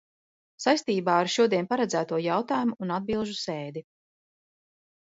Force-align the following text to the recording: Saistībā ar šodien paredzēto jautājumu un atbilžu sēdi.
Saistībā 0.63 1.17
ar 1.25 1.29
šodien 1.35 1.69
paredzēto 1.75 2.21
jautājumu 2.29 2.79
un 2.87 2.97
atbilžu 2.99 3.39
sēdi. 3.45 3.89